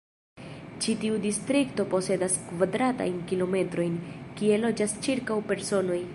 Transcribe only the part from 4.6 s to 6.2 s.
loĝas ĉirkaŭ personoj.